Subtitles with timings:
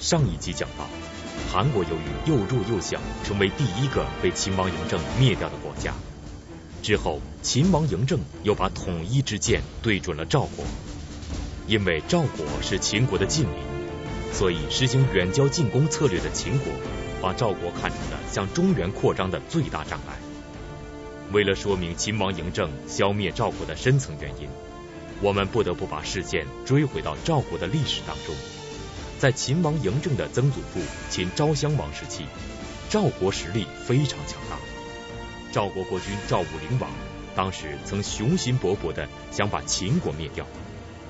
[0.00, 0.88] 上一集讲到，
[1.52, 5.92] 韩国由于又弱又小，成为第一个被秦王嬴政灭掉的国家。
[6.82, 10.64] 之后，秦王嬴政又把统一之剑对准了赵国，
[11.66, 13.62] 因为赵国是秦国的近邻，
[14.32, 16.72] 所以实行远交近攻策略的秦国，
[17.20, 20.16] 把赵国看成了向中原扩张的最大障碍。
[21.30, 24.48] 为了说明秦王嬴政消灭赵国的深层原因，
[25.20, 28.34] 我们不得不把事件追回到赵国的历史当中。
[29.20, 32.24] 在秦王嬴政的曾祖父秦昭襄王时期，
[32.88, 34.56] 赵国实力非常强大。
[35.52, 36.90] 赵国国君赵武灵王
[37.36, 40.46] 当时曾雄心勃勃地想把秦国灭掉，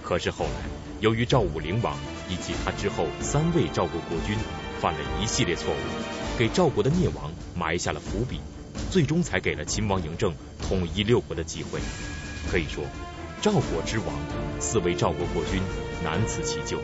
[0.03, 0.51] 可是后来
[0.99, 1.97] 由于赵武灵王
[2.29, 4.37] 以及他之后三位赵国国君
[4.81, 8.41] 犯了一系列错误，给赵国的灭亡埋下了伏笔，
[8.91, 11.79] 最终才给了秦王嬴政统一六国的机会。
[12.51, 12.83] 可以说，
[13.41, 14.07] 赵国之亡，
[14.59, 15.63] 四位赵国国君
[16.03, 16.81] 难辞其咎。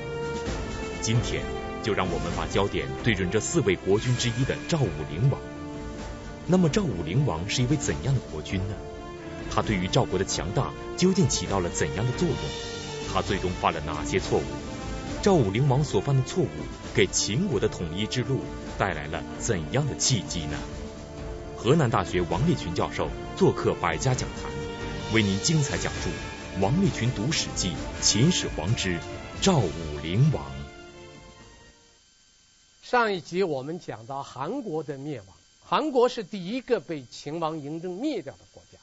[1.07, 1.45] 今天
[1.85, 5.41] 就让我们把焦点对准这四位国君之一的赵武灵王。
[6.49, 8.75] 那么赵武灵王是一位怎样的国君呢？
[9.49, 12.37] 他对于赵国的强大究竟起到了怎样的作用？
[13.15, 14.43] 他最终犯了哪些错误？
[15.23, 16.49] 赵武灵王所犯的错误
[16.93, 18.41] 给秦国的统一之路
[18.77, 20.59] 带来了怎样的契机呢？
[21.57, 24.51] 河南大学王立群教授做客百家讲坛，
[25.15, 26.11] 为您精彩讲述
[26.61, 27.69] 王立群读《史记·
[28.01, 28.99] 秦始皇之
[29.41, 29.71] 赵武
[30.03, 30.43] 灵王》。
[32.89, 35.37] 上一集我们讲到韩国的灭亡。
[35.65, 38.79] 韩国是第一个被秦王嬴政灭掉的国家。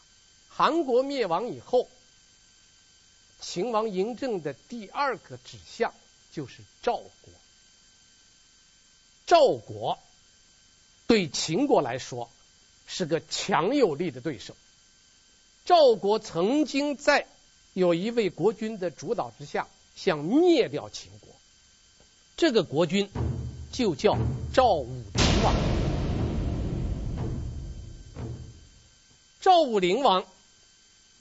[0.49, 1.87] 韩国灭亡以后，
[3.39, 5.93] 秦王嬴政的第二个指向
[6.33, 7.33] 就是赵国。
[9.25, 9.97] 赵国
[11.07, 12.29] 对秦国来说
[12.85, 14.53] 是个强有力的对手。
[15.63, 17.25] 赵国曾经在
[17.71, 21.29] 有一位国君的主导之下，想灭掉秦国。
[22.35, 23.09] 这个国君
[23.73, 24.17] 就叫
[24.53, 25.55] 赵武灵王。
[29.41, 30.25] 赵武灵王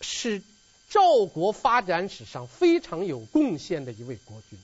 [0.03, 0.43] 是
[0.91, 4.59] 赵国发展史上非常有贡献的一位国君，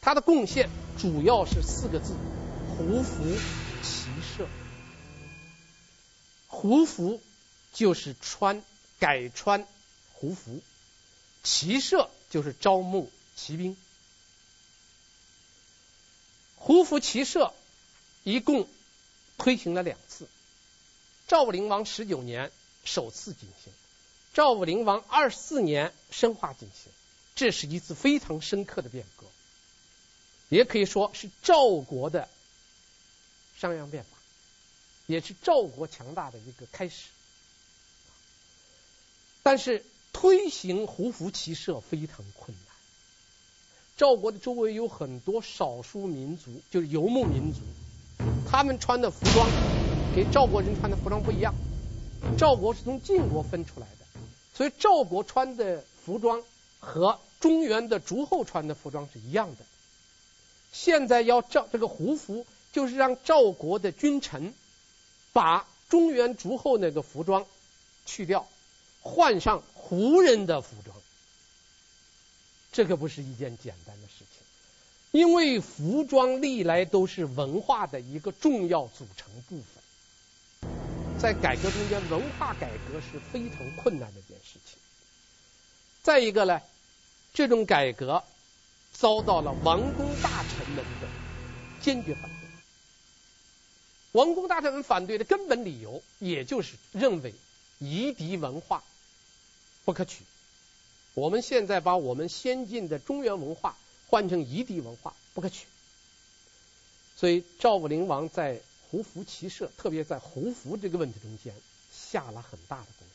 [0.00, 2.14] 他的贡献主要是四个字：
[2.78, 3.22] 胡服
[3.82, 4.46] 骑射。
[6.46, 7.20] 胡服
[7.74, 8.64] 就是穿
[8.98, 9.66] 改穿
[10.14, 10.62] 胡服，
[11.44, 13.76] 骑射就是招募骑兵。
[16.58, 17.54] 胡服骑射
[18.24, 18.68] 一共
[19.38, 20.28] 推行了两次，
[21.26, 22.52] 赵武灵王十九年。
[22.84, 23.72] 首次进行，
[24.32, 26.90] 赵武灵王二四年深化进行，
[27.34, 29.26] 这是一次非常深刻的变革，
[30.48, 32.30] 也可以说是赵国的
[33.58, 34.16] 商鞅变法，
[35.06, 37.08] 也是赵国强大的一个开始。
[39.42, 42.67] 但是推行胡服骑射非常困难，
[43.98, 47.58] 赵国的周围有很多少数民族，就是游牧民族，
[48.48, 49.44] 他们穿的服装
[50.14, 51.52] 跟赵国人穿的服装不一样。
[52.38, 54.06] 赵国是从晋国分出来的，
[54.54, 56.44] 所以赵国穿的服装
[56.78, 59.56] 和中原的诸侯穿的服装是一样的。
[60.70, 64.54] 现在要赵这个胡服，就是让赵国的君臣
[65.32, 67.44] 把中原诸侯那个服装
[68.06, 68.46] 去掉，
[69.02, 70.96] 换上胡人的服装。
[72.72, 74.42] 这可不是一件简单的事情，
[75.10, 80.70] 因为服装历来都是文化的一个重要组成部分。
[81.20, 84.78] 在改革中间，文化改革是非常困难的一件事情。
[86.02, 86.60] 再一个呢，
[87.34, 88.22] 这种改革
[88.92, 91.08] 遭到了王公大臣们的
[91.80, 92.48] 坚决反对。
[94.12, 97.34] 王公大臣们反对的根本理由，也就是认为
[97.78, 98.82] 夷狄文化
[99.84, 100.22] 不可取。
[101.18, 105.66] 我们现在把我们先进的中原文化换成夷狄文化不可取。
[107.16, 111.52] 所以赵武灵王在胡服骑射，特别在胡服这个问题中间
[111.92, 113.14] 下了很大的功夫。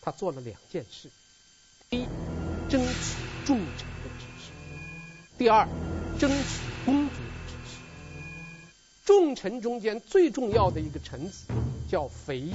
[0.00, 1.10] 他做了两件事：
[1.90, 2.06] 第一，
[2.70, 4.52] 争取重臣的支持；
[5.36, 5.66] 第二，
[6.20, 7.18] 争取公主的
[7.48, 7.80] 支持。
[9.04, 11.46] 重臣中间最重要的一个臣子
[11.90, 12.52] 叫肥义，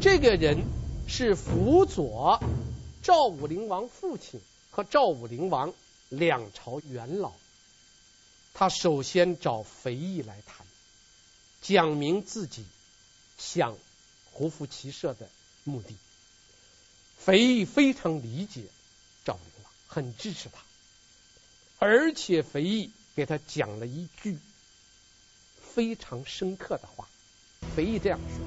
[0.00, 0.64] 这个人
[1.06, 2.40] 是辅佐
[3.02, 5.72] 赵武灵王父亲和赵武灵王
[6.10, 7.32] 两朝元老。
[8.52, 10.66] 他首先找肥义来谈。
[11.62, 12.64] 讲明自己
[13.38, 13.76] 想
[14.32, 15.28] 胡服骑射的
[15.64, 15.94] 目的，
[17.18, 18.64] 肥义非常理解
[19.24, 20.60] 赵武灵王，很支持他，
[21.78, 24.38] 而且肥义给他讲了一句
[25.74, 27.06] 非常深刻的话。
[27.76, 28.38] 肥义这样说：“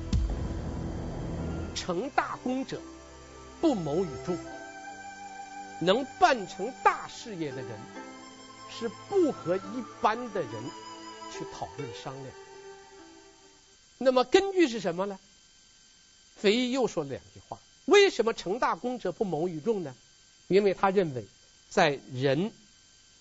[1.75, 2.81] 成大功者
[3.63, 4.37] 不谋与众，
[5.79, 7.69] 能办成大事业的人
[8.69, 10.51] 是不和一般的人
[11.31, 12.27] 去讨论商量。
[13.97, 15.17] 那么根据是什么呢？
[16.41, 19.95] 裨益又说了两句话：为什么成大功者不谋与众呢？
[20.49, 21.25] 因为他认为
[21.69, 22.51] 在人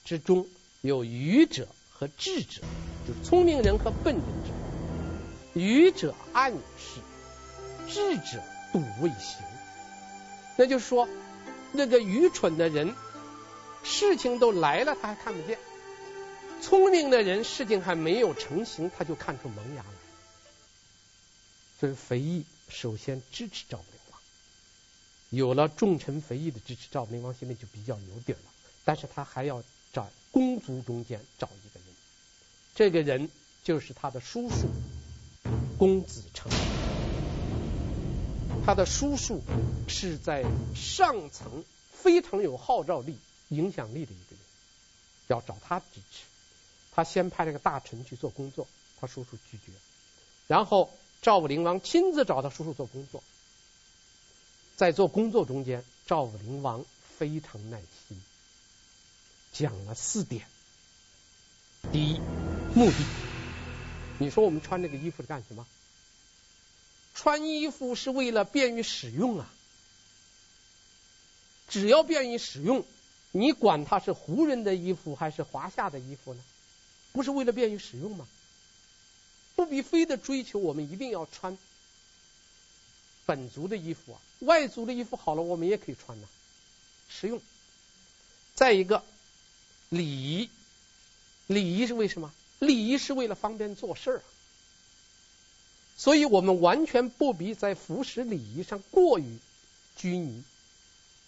[0.05, 0.49] 之中
[0.81, 2.63] 有愚者和智者，
[3.07, 5.61] 就是聪明人和笨人之。
[5.61, 7.01] 愚者暗示，
[7.89, 8.43] 智者
[8.73, 9.52] 笃未行。
[10.57, 11.09] 那就是说，
[11.73, 12.95] 那个愚蠢的人，
[13.83, 15.57] 事情都来了，他还看不见；
[16.61, 19.89] 聪明的人，事情还没有成型，他就看出萌芽来。
[21.81, 24.21] 所以，肥义首先支持赵武灵王，
[25.31, 28.39] 有了重臣肥义的支持，赵武灵王心里就比较有底了。
[28.85, 29.63] 但是他还要
[29.93, 31.95] 找公族中间找一个人，
[32.75, 33.31] 这个人
[33.65, 34.69] 就是他的叔叔
[35.79, 36.51] 公子成。
[38.65, 39.43] 他的叔叔
[39.89, 40.45] 是在
[40.75, 43.19] 上层非常有号召力、
[43.49, 44.39] 影响力的一个人，
[45.27, 46.25] 要找他支持。
[46.93, 48.69] 他先派了个大臣去做工作，
[49.01, 49.73] 他叔叔拒绝。
[50.47, 50.91] 然后
[51.23, 53.23] 赵武灵王亲自找他叔叔做工作，
[54.77, 56.85] 在做工作中间，赵武灵王
[57.19, 58.23] 非常耐心，
[59.53, 60.47] 讲了四点。
[61.91, 62.21] 第一，
[62.75, 62.97] 目的。
[64.19, 65.67] 你说我们穿这个衣服是干什么？
[67.15, 69.49] 穿衣服是为了便于使用啊，
[71.69, 72.85] 只要便于使用，
[73.31, 76.43] 你管它是胡人的衣服还是华夏的衣服呢？
[77.13, 78.27] 不是为了便于使用吗？
[79.55, 81.59] 不必非得追求我们一定要穿
[83.27, 86.27] 本族的衣服啊，外族的衣服好了，我们也可以穿呐，
[87.09, 87.41] 实用。
[88.55, 89.05] 再一个，
[89.91, 90.49] 礼仪，
[91.47, 92.33] 礼仪是为什么？
[92.59, 94.25] 礼仪是为了方便做事儿啊。
[95.97, 99.39] 所以我们完全不必在服饰礼仪上过于
[99.95, 100.43] 拘泥，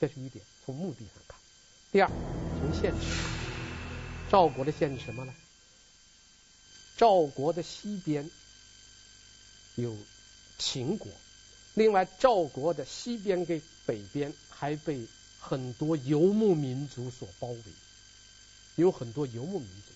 [0.01, 1.39] 这是一点，从目的上看。
[1.93, 3.07] 第二，从现实，
[4.31, 5.35] 赵国的现实什么呢？
[6.97, 8.31] 赵国的西边
[9.77, 9.97] 有
[10.59, 11.09] 秦国，
[11.75, 15.07] 另外赵国的西边跟北边还被
[15.39, 17.63] 很多游牧民族所包围，
[18.77, 19.93] 有很多游牧民族，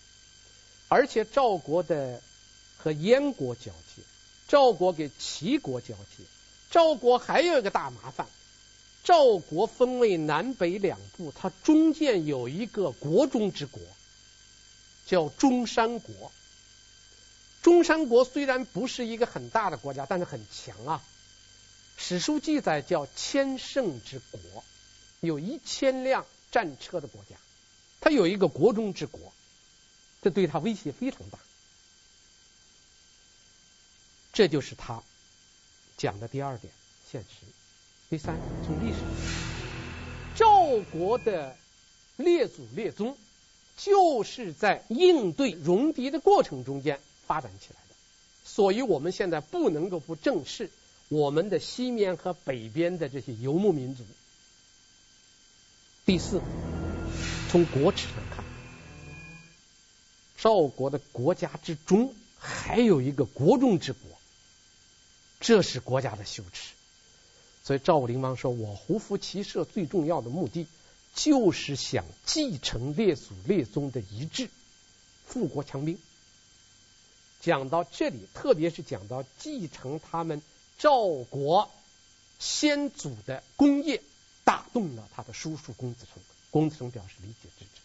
[0.88, 2.23] 而且赵国的
[2.76, 4.03] 和燕国交界。
[4.49, 6.25] 赵国给齐国交接，
[6.71, 8.27] 赵国还有一个大麻烦，
[9.05, 13.81] 赵国分为南北两部，它中间有一个国中之国，
[15.06, 16.33] 叫中山国。
[17.61, 21.03] 中山国虽然不是一个很大的国家，但是很强啊。
[21.99, 24.65] 史书记载叫千乘之国，
[25.21, 27.37] 有一千辆战车的国家，
[28.00, 29.33] 它有一个国中之国，
[30.23, 31.39] 这对他威胁非常大。
[34.38, 35.02] 这就是他
[35.96, 36.73] 讲的第二点，
[37.11, 37.44] 现实。
[38.08, 38.99] 第三，从历史，
[40.37, 41.56] 赵国的
[42.17, 43.17] 列祖列宗
[43.76, 47.96] 就是在应对戎狄的过程中间发展起来的，
[48.44, 50.70] 所以我们现在不能够不正视
[51.08, 54.05] 我们的西边和北边的这些游牧民族。
[56.06, 56.40] 第四，
[57.50, 58.44] 从国耻上看，
[60.37, 64.17] 赵国的国家之中还有一个国中之国。
[65.40, 66.73] 这是国家的羞耻，
[67.64, 70.67] 所以赵武灵王说：“我胡服骑射最重要的目的，
[71.14, 74.49] 就是想继承列祖列宗的遗志，
[75.26, 75.99] 富国强兵。”
[77.40, 80.42] 讲到这里，特别是讲到继承他们
[80.76, 81.71] 赵国
[82.40, 84.02] 先祖的功业，
[84.42, 86.21] 打动了他的叔叔公子成。
[86.50, 87.80] 公子成表示理解支持。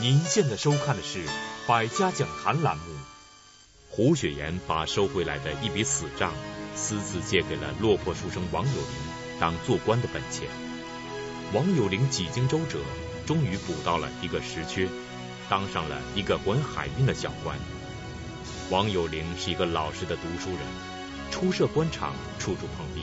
[0.00, 1.26] 您现在收看的是
[1.66, 3.17] 《百家讲坛》栏目。
[3.98, 6.32] 胡雪岩把收回来的一笔死账
[6.76, 10.46] 私自借给了落魄书生王有龄当做官的本钱。
[11.52, 12.78] 王有龄几经周折，
[13.26, 14.86] 终于补到了一个实缺，
[15.48, 17.58] 当上了一个管海运的小官。
[18.70, 20.60] 王有龄是一个老实的读书人，
[21.32, 23.02] 初涉官场处处碰壁，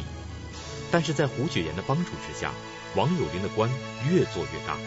[0.91, 2.53] 但是在胡雪岩的帮助之下，
[2.95, 3.69] 王有龄的官
[4.09, 4.77] 越做越大。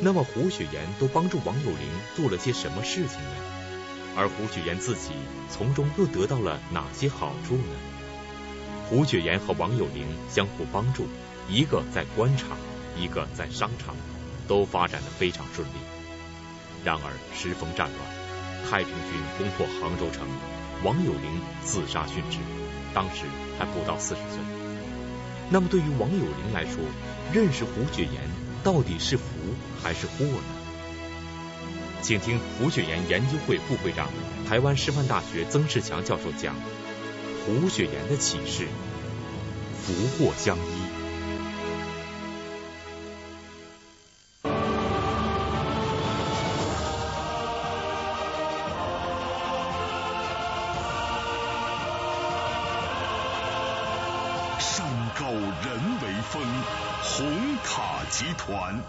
[0.00, 3.65] 那么胡雪岩都帮助王有龄做了些什么事情呢？
[4.16, 5.10] 而胡雪岩自己
[5.50, 7.74] 从中又得到了哪些好处呢？
[8.88, 11.06] 胡雪岩和王有龄相互帮助，
[11.50, 12.56] 一个在官场，
[12.96, 13.94] 一个在商场，
[14.48, 15.72] 都发展得非常顺利。
[16.82, 20.26] 然而时逢战乱，太平军攻破杭州城，
[20.82, 22.38] 王有龄自杀殉职，
[22.94, 23.24] 当时
[23.58, 24.38] 还不到四十岁。
[25.50, 26.82] 那么对于王有龄来说，
[27.32, 28.22] 认识胡雪岩
[28.64, 29.24] 到底是福
[29.82, 30.55] 还是祸呢？
[32.06, 34.08] 请听胡雪岩研究会副会长
[34.48, 36.54] 台湾师范大学曾仕强教授讲
[37.44, 38.68] 胡雪岩的启示
[39.82, 40.60] 福祸相依。
[54.60, 54.86] 山
[55.18, 55.42] 高人
[56.02, 56.40] 为峰
[57.02, 58.80] 红塔集团。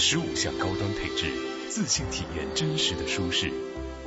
[0.00, 1.32] 十五项高端配置，
[1.68, 3.52] 自信体验真实的舒适。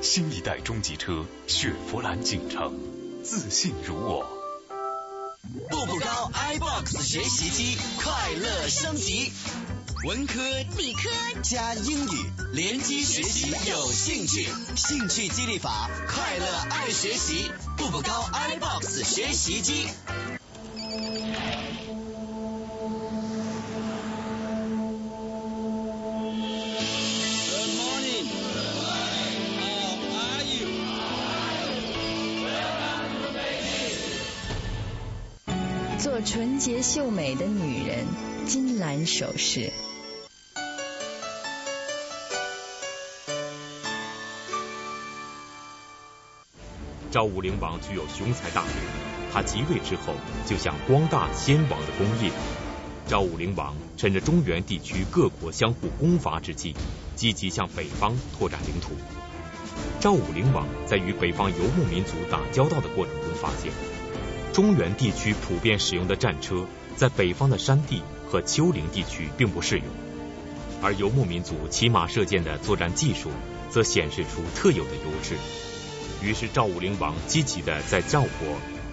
[0.01, 2.79] 新一代中级车雪佛兰景程，
[3.23, 4.25] 自信如我。
[5.69, 9.33] 步步高 iBox 学习机，快乐升级。
[10.05, 10.41] 文科、
[10.77, 11.09] 理科
[11.43, 17.51] 加英语，联机学习有兴趣，兴趣激励法，快乐爱学习。
[17.77, 19.87] 步步高 iBox 学习机。
[36.61, 38.05] 洁秀美的女人，
[38.45, 39.73] 金兰首饰。
[47.09, 48.73] 赵武灵王具有雄才大略，
[49.33, 50.13] 他即位之后
[50.45, 52.31] 就想光大先王的功业。
[53.07, 56.75] 赵武灵王趁着中原地区各国相互攻伐之际，
[57.15, 58.91] 积极向北方拓展领土。
[59.99, 63.71] 赵武灵王在与北方游牧民族打交道的过程中发现，
[64.53, 66.65] 中原地区普遍使用的战车，
[66.97, 69.85] 在北方的山地和丘陵地区并不适用，
[70.81, 73.29] 而游牧民族骑马射箭的作战技术，
[73.69, 75.35] 则显示出特有的优势。
[76.21, 78.29] 于是赵武灵王积极地在赵国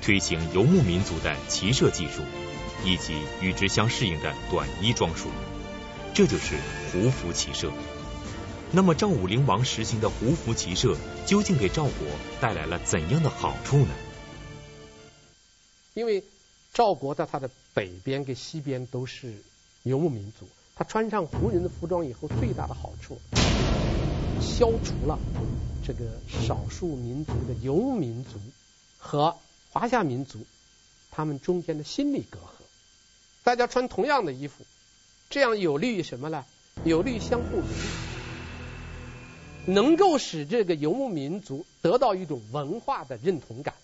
[0.00, 2.22] 推行游牧民族的骑射技术，
[2.84, 5.28] 以及与之相适应的短衣装束，
[6.14, 6.54] 这就是
[6.92, 7.72] 胡服骑射。
[8.70, 10.96] 那么赵武灵王实行的胡服骑射，
[11.26, 11.92] 究竟给赵国
[12.40, 13.88] 带来了怎样的好处呢？
[15.98, 16.22] 因为
[16.72, 19.34] 赵国在它的北边跟西边都是
[19.82, 23.18] 游牧民族，他穿上胡人的服装以后，最大的好处
[24.40, 25.18] 消除了。
[25.84, 28.38] 这个少数民族的游牧民族
[28.96, 29.34] 和
[29.70, 30.46] 华夏民族，
[31.10, 32.62] 他们中间的心理隔阂。
[33.42, 34.64] 大家穿同样的衣服，
[35.30, 36.44] 这样有利于什么呢？
[36.84, 43.74] 有利于相互融合，能够使这个游牧民族得到一种文化的认同感。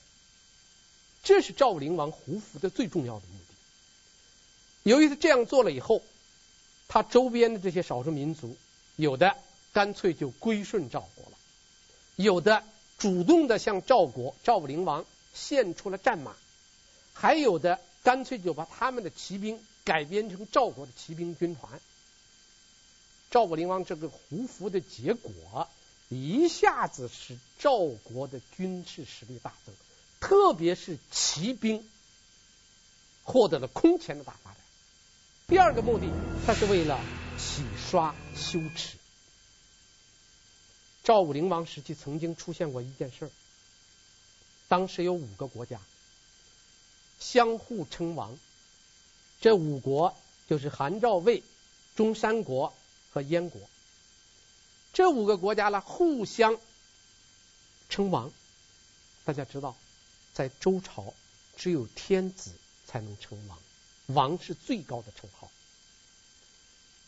[1.25, 4.90] 这是赵武灵王胡服的最重要的目的。
[4.90, 6.02] 由于他这样做了以后，
[6.87, 8.57] 他周边的这些少数民族，
[8.97, 9.35] 有的
[9.73, 11.38] 干脆就归顺赵国了。
[12.16, 12.62] 有的
[12.99, 16.37] 主动的向赵国赵武灵王献出了战马，
[17.14, 21.81] 还有的干脆就把他们的骑兵改编成赵国的骑兵军团。
[23.31, 25.69] 赵武灵王这个胡服的结果，
[26.11, 29.75] 一下子使赵国的军事实力大增，
[30.25, 31.87] 特别是骑兵
[33.25, 34.61] 获得了空前的大发展。
[35.47, 36.07] 第二个目的，
[36.47, 36.99] 他是为了
[37.37, 38.97] 洗刷羞耻。
[41.02, 43.31] 赵武灵王时期曾经出现过一件事儿，
[44.66, 45.78] 当时有五个国家
[47.21, 48.35] 相互称王，
[49.43, 50.16] 这五国
[50.49, 51.43] 就是韩赵魏
[51.97, 52.73] 中山国
[53.12, 53.61] 和燕国，
[54.95, 56.59] 这五个国家呢互相
[57.90, 58.33] 称王。
[59.26, 59.76] 大家知道，
[60.34, 61.14] 在周朝
[61.56, 62.50] 只有天子
[62.86, 63.58] 才能称王，
[64.06, 65.50] 王是最高的称号，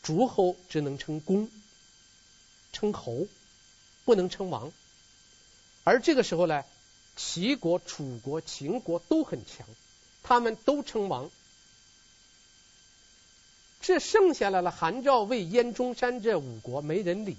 [0.02, 1.50] 诸侯只能称公，
[2.72, 3.26] 称侯。
[4.04, 4.72] 不能称王，
[5.82, 6.64] 而这个时候呢，
[7.16, 9.66] 齐国、楚国、秦国都很强，
[10.22, 11.28] 他们都称王。
[13.80, 17.36] 这剩下来了，韩赵魏燕中山这五国没人理，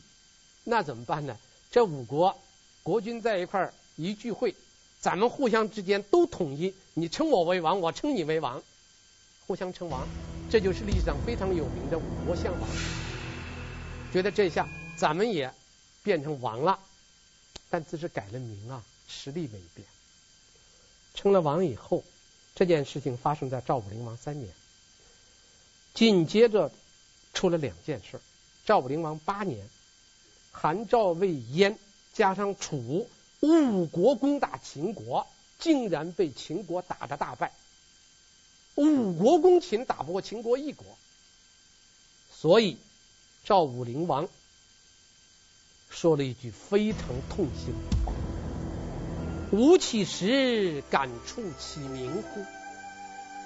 [0.65, 1.38] 那怎么办呢？
[1.72, 2.38] 这五国
[2.84, 4.53] 国君在一块儿一聚会，
[5.00, 8.62] 咱们互相之间都统一，你称我为王，我称你为王，
[9.46, 10.08] 互相称王，
[10.50, 12.70] 这就是历史上非常有名的五国相王。
[14.12, 15.54] 觉得这下咱们也。
[16.04, 16.80] 变成王了，
[17.70, 19.86] 但只是改了名啊，实力没变。
[21.13, 22.01] 称了王以后，
[22.56, 24.50] 这件事情发生在赵武灵王三年，
[25.94, 26.72] 紧接着
[27.34, 28.22] 出了两件事。
[28.66, 29.68] 赵武灵王八年，
[30.54, 31.77] 韩赵魏燕
[32.13, 33.10] 加上楚
[33.48, 35.25] 五国攻打秦国，
[35.58, 37.54] 竟然被秦国打得大败。
[38.75, 40.86] 五国攻秦打不过秦国一国，
[42.30, 42.77] 所以
[43.46, 44.27] 赵武灵王。
[45.89, 48.13] 说了一句非常痛心的话
[49.54, 52.46] ：“吾岂识敢触其名乎？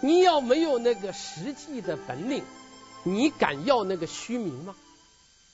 [0.01, 2.43] 你要没有那个实际的本领，
[3.03, 4.75] 你敢要那个虚名吗？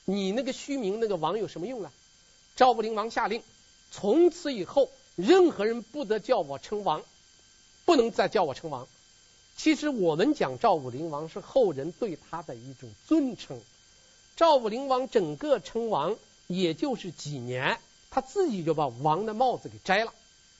[0.05, 1.91] 你那个虚名，那个王有什么用啊？”
[2.55, 3.43] 赵武灵王下令，
[3.91, 7.03] 从此以后，任何人不得叫我称王，
[7.85, 8.87] 不能再叫我称王。
[9.55, 13.61] 其实我们讲赵武灵王是后人对他的一种尊称。
[14.35, 16.17] 赵武灵王整个称王。
[16.49, 17.77] 也就是几年，
[18.09, 20.13] 他自己就把王的帽子给摘了，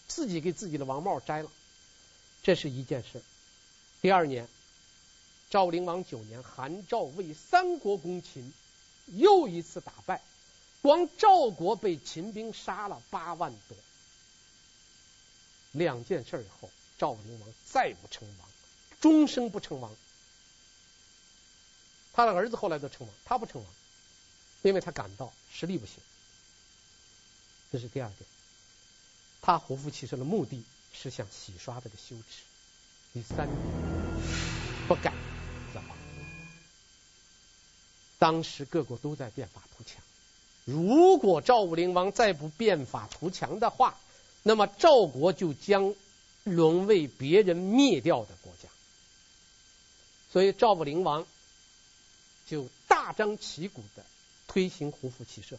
[0.06, 1.50] 自己给自己的王帽摘了，
[2.44, 3.22] 这是一件事。
[4.02, 4.50] 第二年，
[5.50, 8.52] 赵灵王九年，韩赵魏三国攻秦，
[9.06, 10.22] 又一次打败，
[10.82, 13.78] 光赵国被秦兵杀了八万多。
[15.74, 18.50] 两件事以后，赵武灵王再不称王，
[19.02, 19.96] 终生不称王。
[22.14, 23.74] 他的儿子后来都称王，他不称王，
[24.64, 25.96] 因为他感到实力不行。
[27.72, 28.28] 这是第二点，
[29.42, 32.44] 他胡服骑射的目的是想洗刷这个羞耻。
[33.14, 33.58] 第三点，
[34.88, 35.14] 不敢
[35.74, 35.98] 造王。
[38.18, 40.02] 当时各国都在变法图强，
[40.68, 43.98] 如果赵武灵王再不变法图强的话，
[44.44, 45.96] 那么赵国就将
[46.44, 48.70] 沦为别人灭掉的国家。
[50.32, 51.26] 所以赵武灵王。
[52.50, 54.06] 就大张旗鼓的
[54.48, 55.58] 推行胡服骑射。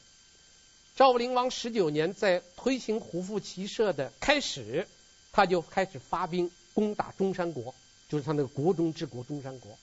[0.97, 4.89] 赵武灵王十九年，在推行胡服骑射的开始，
[5.31, 7.75] 他就开始发兵攻打中山国，
[8.09, 9.79] 就是他那个国中之国中山国。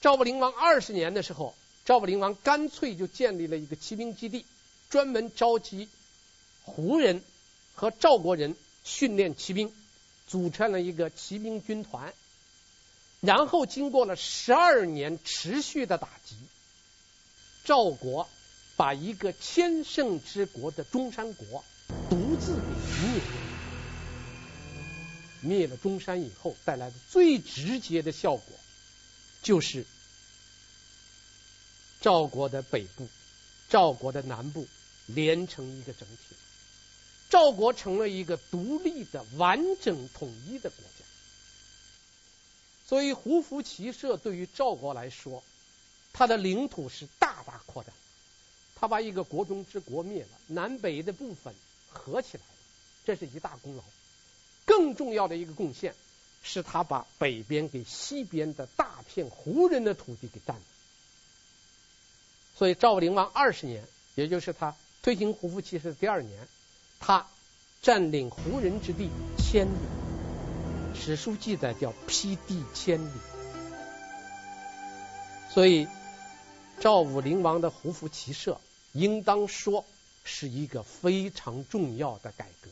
[0.00, 4.46] 赵武灵王二十年的时候，赵武灵王干脆就建立了一个骑兵基地，
[4.88, 5.88] 专门召集
[6.62, 7.22] 胡人
[7.74, 9.70] 和赵国人训练骑兵，
[10.26, 12.14] 组成了一个骑兵军团。
[13.20, 16.36] 然后经过了十二年持续的打击，
[17.64, 18.28] 赵国
[18.76, 21.64] 把一个千乘之国的中山国
[22.08, 23.26] 独自给灭了。
[25.40, 28.44] 灭了中山以后，带来的最直接的效果，
[29.42, 29.86] 就是
[32.04, 33.08] 赵国的北部、
[33.70, 34.66] 赵国的南部
[35.06, 36.36] 连成一个整体，
[37.30, 41.04] 赵国成了一个独立的、完整统一的国家。
[42.86, 45.42] 所以，胡服骑射对于赵国来说，
[46.12, 47.94] 它的领土是大大扩展。
[48.74, 51.54] 他把一个国中之国灭了，南北的部分
[51.88, 52.54] 合起来了，
[53.06, 53.82] 这是一大功劳。
[54.66, 55.94] 更重要的一个贡献，
[56.42, 60.62] 是他把北边给西边的大片胡人的土地给占了。
[62.56, 66.48] 所以，赵武灵王二十年，也就是他推行胡服骑射的第二年，
[67.00, 67.26] 他
[67.82, 69.76] 占领胡人之地千里。
[70.94, 73.10] 史书记载叫辟地千里，
[75.50, 75.88] 所以
[76.80, 78.60] 赵武灵王的胡服骑射，
[78.92, 79.84] 应当说
[80.22, 82.70] 是一个非常重要的改革。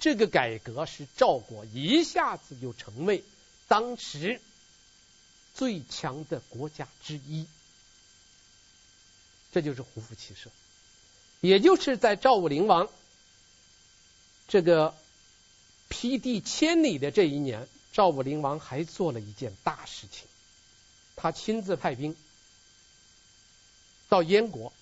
[0.00, 3.22] 这个改革使赵国一下子就成为
[3.68, 4.40] 当时
[5.54, 7.46] 最强的国家之一。
[9.52, 10.50] 这就是胡服骑射，
[11.40, 12.88] 也就是在赵武灵王
[14.48, 14.94] 这个。
[15.92, 20.28] 辟地千里的这一年，赵武灵王还做了一件大事情，
[21.16, 22.14] 他亲自派兵
[24.08, 24.72] 到燕国，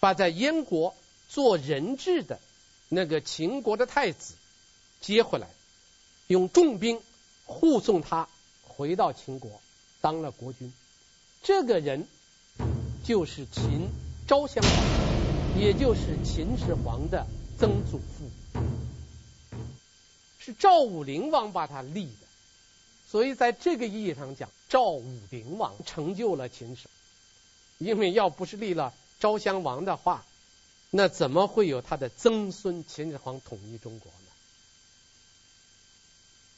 [0.00, 0.94] 把在燕国
[1.30, 2.38] 做人质的
[2.90, 4.34] 那个秦国的太子
[5.00, 5.48] 接回来，
[6.26, 7.00] 用重兵
[7.46, 8.28] 护送他
[8.62, 9.62] 回到秦国，
[10.02, 10.70] 当了国君。
[11.42, 12.06] 这个人
[13.04, 13.86] 就是秦
[14.26, 17.26] 昭襄王，也就是秦始皇的
[17.58, 18.30] 曾祖父。
[20.38, 22.26] 是赵武灵王把他立的，
[23.06, 26.88] 所以在这个意义上讲，赵武灵王成就了秦始。
[27.76, 30.24] 因为要不是立了昭襄王的话，
[30.90, 34.28] 那怎么会有他的曾孙秦始皇统一中国呢？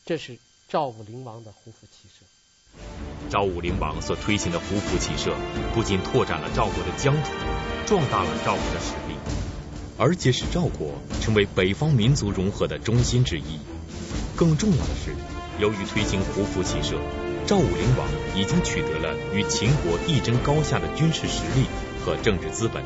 [0.05, 2.25] 这是赵武灵王的胡服骑射。
[3.29, 5.35] 赵武灵王所推行的胡服骑射，
[5.75, 7.31] 不仅拓展了赵国的疆土，
[7.85, 9.17] 壮大了赵国的实力，
[9.99, 13.59] 而且使赵国成为北方民族融合的中心之一。
[14.37, 15.13] 更重要的是，
[15.59, 16.97] 由于推行胡服骑射，
[17.47, 21.67] 赵武灵王已经取得了与秦国一争高下的军事实力
[22.05, 22.83] 和政治资本。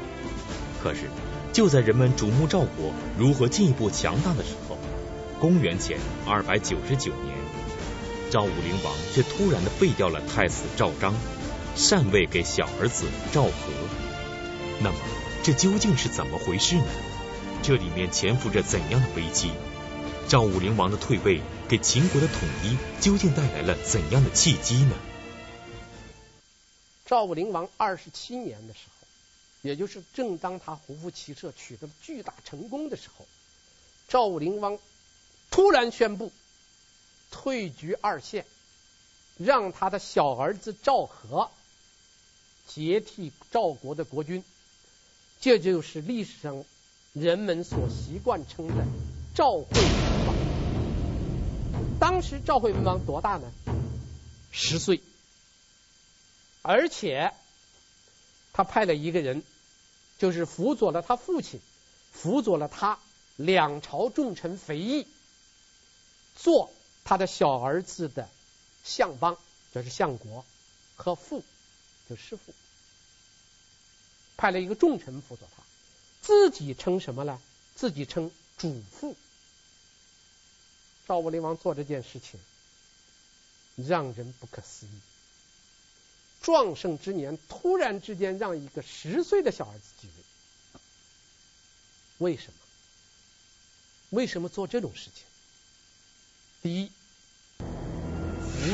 [0.83, 1.11] 可是，
[1.53, 4.79] 就在人们瞩目赵国如何进一步强大的时候，
[5.39, 7.37] 公元前二百九十九年，
[8.31, 11.13] 赵武灵王却突然的废掉了太子赵章，
[11.75, 13.51] 禅位给小儿子赵和。
[14.81, 14.97] 那么，
[15.43, 16.87] 这究竟是怎么回事呢？
[17.61, 19.51] 这里面潜伏着怎样的危机？
[20.29, 24.95] 赵武灵王的退位给秦国的统一究竟带来了怎样的契机呢？
[27.05, 29.09] 赵武灵王二十七年的时候，
[29.63, 33.27] 也就是正当他胡服骑射取得巨大成功的时候，
[34.07, 34.79] 赵武灵王
[35.51, 36.31] 突然宣布
[37.31, 38.45] 退居二线，
[39.39, 41.51] 让他的小儿子赵和
[42.67, 44.45] 接替赵国的国君，
[45.41, 46.65] 这就是历史上
[47.13, 48.85] 人们所习惯称的
[49.35, 50.35] 赵惠文王。
[51.99, 53.53] 当时赵惠文王多大呢？
[54.53, 55.01] 十岁，
[56.63, 57.33] 而且
[58.53, 59.43] 他派了一个人，
[60.19, 61.61] 就是辅佐了他父亲，
[62.13, 62.99] 辅佐了他
[63.37, 65.07] 两朝重臣肥义，
[66.37, 66.73] 做
[67.05, 68.29] 他的小儿子的
[68.85, 69.37] 相邦，
[69.75, 70.45] 就是相国
[70.97, 71.43] 和父，
[72.09, 72.53] 就师父，
[74.37, 75.63] 派了一个重臣辅佐他，
[76.23, 77.41] 自己称什么呢？
[77.75, 79.17] 自己称主父。
[81.07, 82.39] 赵武灵王做这件事情，
[83.77, 84.91] 让人不可思议。
[86.43, 90.09] 壮盛之年，突然之间让一个十岁的小儿子继
[92.19, 92.59] 位，为什么？
[94.11, 95.25] 为什么做这种事情？
[96.63, 96.93] 第一，
[97.57, 97.65] 辅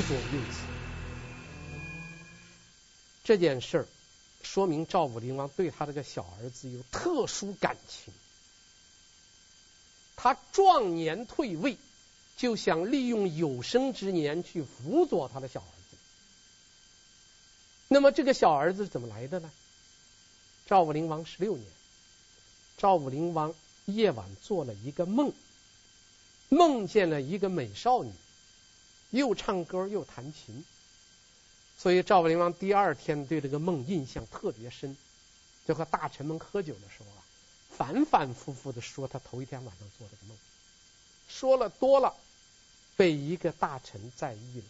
[0.09, 0.59] 佐幼子，
[3.23, 3.87] 这件事儿
[4.43, 8.13] 说明赵武灵王对他这个小儿子有特殊感情。
[10.17, 11.77] 他壮年退位，
[12.37, 15.97] 就想利用有生之年去辅佐他的小儿子。
[17.87, 19.49] 那么这个小儿子怎么来的呢？
[20.67, 21.65] 赵武灵王十六年，
[22.79, 25.33] 赵武灵王夜晚做了一个梦，
[26.49, 28.13] 梦见了一个美少女，
[29.11, 30.65] 又唱歌又弹琴。
[31.79, 34.97] 所以赵武灵王第二天对这个梦印象特别深，
[35.67, 37.23] 就和大臣们喝酒的时候啊，
[37.77, 40.37] 反反复复的说他头一天晚上做这个梦，
[41.29, 42.15] 说了多了。
[42.99, 44.65] 被一个大臣在意了，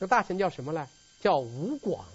[0.00, 0.88] 这大臣叫什么呢？
[1.20, 2.06] 叫吴广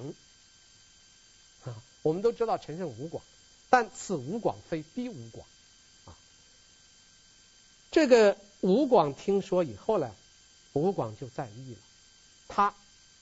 [1.64, 1.76] 啊。
[2.02, 3.24] 我们都知道陈胜吴广，
[3.70, 5.48] 但此吴广非彼吴广
[6.06, 6.18] 啊。
[7.92, 10.14] 这个吴广听说以后呢，
[10.74, 11.80] 吴广就在意了，
[12.48, 12.74] 他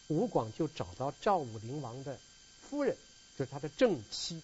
[0.08, 2.18] 吴广就找到赵武灵王的
[2.62, 2.96] 夫人，
[3.38, 4.42] 就是他的正妻，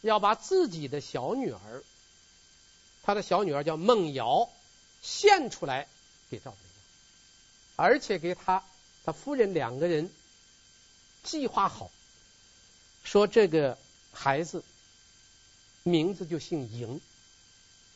[0.00, 1.84] 要把自己的小女儿，
[3.02, 4.48] 他的小女儿叫孟瑶，
[5.02, 5.86] 献出来。
[6.28, 6.70] 给赵武灵
[7.76, 8.64] 王，而且给他
[9.04, 10.10] 他夫人两个人
[11.22, 11.90] 计划好，
[13.04, 13.78] 说这个
[14.12, 14.64] 孩子
[15.84, 16.98] 名字就姓嬴，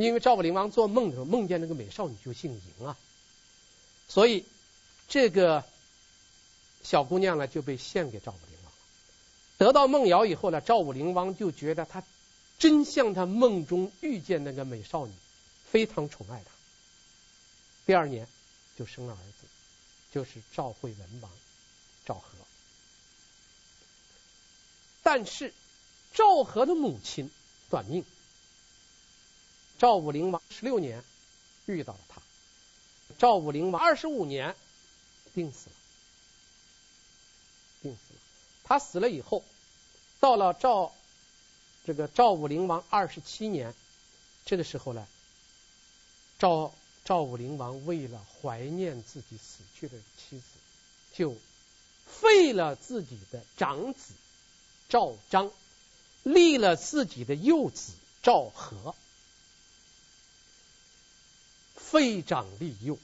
[0.05, 2.97] 因为赵武灵王做梦的时候梦见那个美少女就姓嬴啊，
[4.09, 4.47] 所以
[5.09, 5.63] 这个
[6.83, 8.79] 小姑娘呢就被献给赵武灵王了。
[9.59, 12.03] 得到孟瑶以后呢，赵武灵王就觉得她
[12.59, 15.13] 真像他梦中遇见那个美少女，
[15.71, 16.51] 非常宠爱她。
[17.85, 18.27] 第二年
[18.79, 19.47] 就生了儿子，
[20.13, 21.31] 就是赵惠文王
[22.07, 22.31] 赵和。
[25.03, 25.53] 但是
[26.15, 27.31] 赵和的母亲
[27.69, 28.03] 短命，
[29.81, 31.03] 赵武灵王十六年
[31.65, 32.21] 遇到了他，
[33.19, 34.55] 赵武灵王二十五年
[35.35, 35.77] 病死了，
[37.81, 38.21] 病死了。
[38.63, 39.43] 他死了以后，
[40.21, 40.93] 到了赵
[41.87, 43.75] 这个赵武灵王二十七年，
[44.45, 45.09] 这个时候呢，
[46.39, 46.73] 赵。
[47.03, 50.45] 赵武灵王为了怀念自己死去的妻子，
[51.15, 51.35] 就
[52.07, 54.13] 废了自己的长子
[54.91, 55.51] 赵章，
[56.23, 58.95] 立了自己的幼子赵和，
[61.91, 62.99] 废长立幼。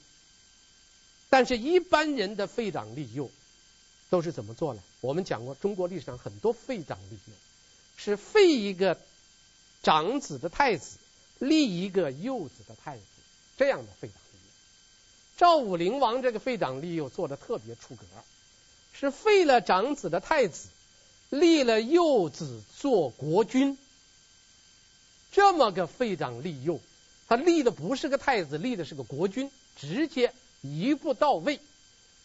[1.29, 3.31] 但是，一般人的废长立幼
[4.11, 4.83] 都是怎么做呢？
[5.01, 7.33] 我们讲过，中国历史上很多废长立幼，
[7.97, 8.99] 是废一个
[9.83, 10.99] 长子的太子，
[11.39, 13.03] 立一个幼子的太子。
[13.57, 14.51] 这样的废长立幼，
[15.37, 18.05] 赵武灵王这个废长立幼做的特别出格，
[18.93, 20.69] 是废了长子的太子，
[21.31, 23.77] 立了幼子做国君。
[25.33, 26.81] 这么个废长立幼，
[27.29, 31.61] 他立的不是个太子，立的是个国君，直接一步到位。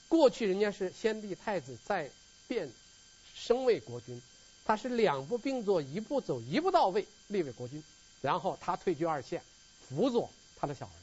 [0.07, 2.11] 过去人家是先立太子，再
[2.47, 2.69] 变
[3.33, 4.21] 升为国君，
[4.65, 7.81] 他是两步并作，一步走，一步到位，立为国君，
[8.21, 9.41] 然后他退居二线，
[9.87, 10.95] 辅佐他的小儿子。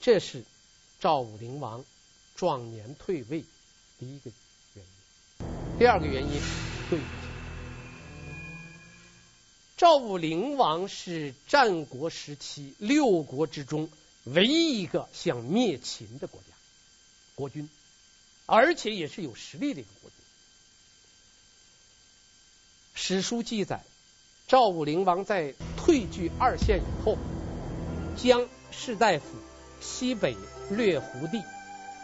[0.00, 0.44] 这是
[1.00, 1.84] 赵武灵王
[2.34, 3.44] 壮年退位
[3.98, 4.30] 第一个
[4.74, 5.78] 原因。
[5.78, 6.40] 第二个原因，
[6.90, 6.98] 对，
[9.76, 13.90] 赵武灵王是战国时期六国之中
[14.24, 16.46] 唯一一个想灭秦的国家
[17.34, 17.68] 国君，
[18.46, 20.18] 而且也是有实力的一个国君。
[22.94, 23.84] 史书记载，
[24.48, 27.18] 赵武灵王在退居二线以后，
[28.16, 29.24] 将士大夫。
[29.78, 30.34] 西北
[30.70, 31.42] 略胡地，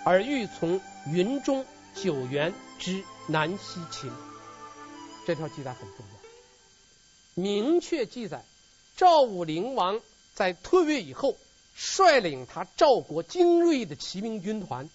[0.04, 4.12] 而欲从云中九原之南西秦。
[5.26, 6.21] 这条记载很重要，
[7.34, 8.44] 明确记载
[8.96, 10.00] 赵武灵王
[10.34, 11.36] 在退位以后，
[11.74, 14.88] 率领他赵国精锐的骑兵军团，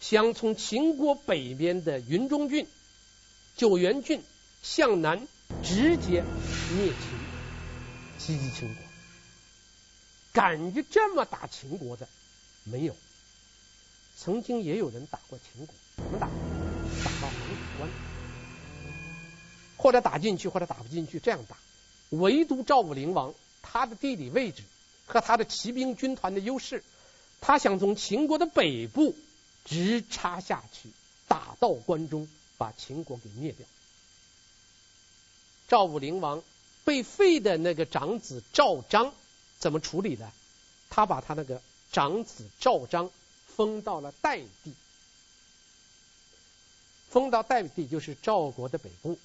[0.00, 2.66] 想从秦国北边的云中郡、
[3.56, 4.22] 九原郡
[4.62, 5.26] 向南
[5.64, 6.22] 直接
[6.76, 8.84] 灭秦，袭击秦国。
[10.32, 12.06] 敢于这么打秦国的
[12.62, 12.94] 没有，
[14.16, 16.26] 曾经也有人打过秦国，怎么打？
[16.26, 17.90] 打到函谷关，
[19.76, 21.56] 或者打进去，或者打不进去，这样打。
[22.10, 24.62] 唯独赵武灵王，他的地理位置
[25.06, 26.84] 和他的骑兵军团的优势，
[27.40, 29.14] 他想从秦国的北部
[29.64, 30.90] 直插下去，
[31.26, 33.66] 打到关中，把秦国给灭掉。
[35.68, 36.42] 赵武灵王
[36.84, 39.12] 被废的那个长子赵章
[39.58, 40.30] 怎么处理的？
[40.88, 41.60] 他把他那个
[41.90, 43.10] 长子赵章
[43.46, 44.72] 封到了代地，
[47.10, 49.18] 封到代地就是赵国的北部。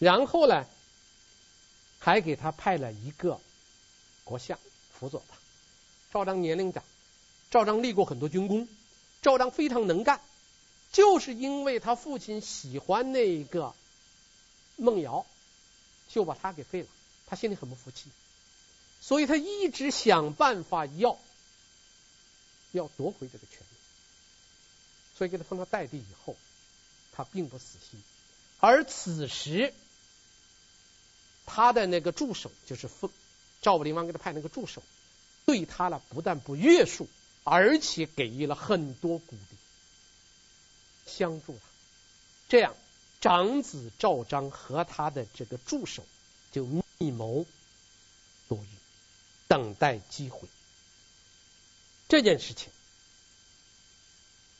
[0.00, 0.66] 然后呢，
[2.00, 3.40] 还给他派了一个
[4.24, 4.58] 国相
[4.92, 5.36] 辅佐他。
[6.12, 6.82] 赵章年龄长，
[7.52, 8.66] 赵章立过很多军功，
[9.22, 10.20] 赵章非常能干，
[10.90, 13.72] 就是因为他父亲喜欢那个。
[14.82, 15.26] 孟瑶
[16.08, 16.88] 就把他给废了，
[17.26, 18.08] 他心里很不服气，
[19.02, 21.18] 所以他一直想办法要
[22.72, 23.76] 要夺回这个权利，
[25.18, 26.34] 所以给他封到代帝以后，
[27.12, 28.02] 他并不死心，
[28.58, 29.74] 而此时
[31.52, 33.10] 他的那个助手就是封
[33.60, 34.82] 赵武灵王给他派那个助手，
[35.46, 37.08] 对他呢不但不约束，
[37.42, 39.56] 而且给予了很多鼓励，
[41.06, 41.60] 相助他，
[42.48, 42.74] 这样。
[43.20, 46.06] 长子赵章和他的这个助手
[46.52, 46.64] 就
[46.96, 47.44] 密谋
[48.48, 48.66] 多日，
[49.46, 50.48] 等待机会。
[52.08, 52.70] 这件事情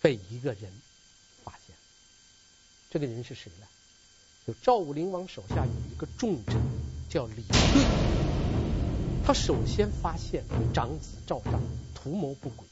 [0.03, 0.71] 被一个人
[1.43, 1.75] 发现，
[2.91, 3.67] 这个人是谁呢？
[4.47, 6.55] 就赵武灵王手下有一个重臣
[7.11, 7.85] 叫李队，
[9.27, 11.61] 他首先发现长子赵章
[11.95, 12.67] 图谋不轨，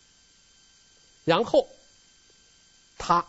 [1.26, 1.68] 然后
[2.96, 3.26] 他。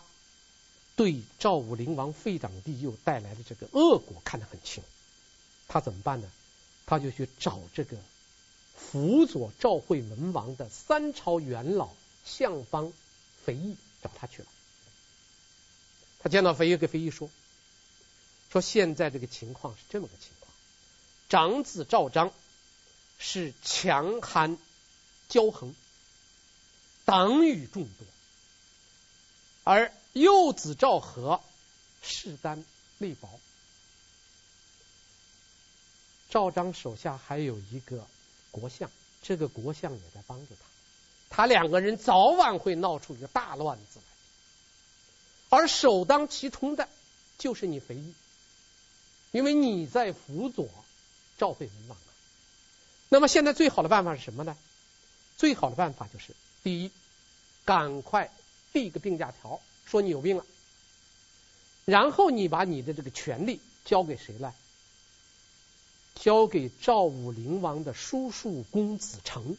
[0.96, 4.82] 对赵武灵王废长弟又带来的这个恶果看得很清，
[5.66, 6.30] 他怎么办呢？
[6.84, 7.96] 他就去找这个
[8.76, 11.88] 辅佐赵惠文王的三朝元老
[12.26, 12.92] 相邦
[13.42, 14.48] 肥义找他去了。
[16.22, 17.30] 他见到肥义，给肥义说
[18.52, 20.39] ：“说现在这个情况是这么个情况，
[21.30, 22.30] 长子赵章
[23.18, 24.58] 是强悍
[25.30, 25.74] 骄横，
[27.06, 28.06] 党羽众多，
[29.64, 31.40] 而。”幼子赵和
[32.02, 32.64] 势单
[32.98, 33.28] 力薄，
[36.28, 38.04] 赵章手下还有一个
[38.50, 38.90] 国相，
[39.22, 40.66] 这个国相也在帮着他，
[41.36, 46.88] 他两个人早晚会闹出一个大乱子来，而首当其冲的
[47.38, 48.12] 就是你肥义，
[49.30, 50.68] 因为你在辅佐
[51.40, 52.08] 赵惠文王啊。
[53.08, 54.54] 那么现在最好的办法是什么呢？
[55.38, 56.90] 最好的办法就是第一，
[57.64, 58.30] 赶快
[58.74, 59.58] 递个病假条。
[59.86, 60.44] 说你有病了，
[61.86, 64.54] 然后你把你的这个权利交给谁了？
[66.14, 69.56] 交给赵武灵王的叔叔公子成。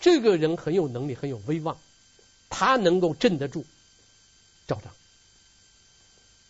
[0.00, 1.78] 这个人很有能力，很有威望，
[2.50, 3.64] 他能够镇得住
[4.66, 4.92] 赵章。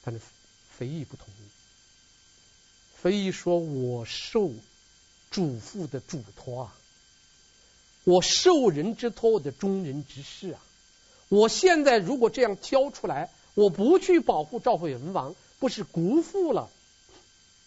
[0.02, 0.20] 但是
[0.76, 1.26] 肥义不同
[3.10, 3.12] 意。
[3.12, 4.52] 肥义说：“我受
[5.30, 6.74] 主父的嘱托啊，
[8.04, 10.62] 我受人之托，我的忠人之事啊。”
[11.28, 16.70] 我现在如果这样交出来，我不去保护赵惠文王，不是辜负了